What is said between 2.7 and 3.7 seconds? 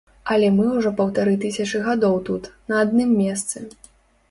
на адным месцы.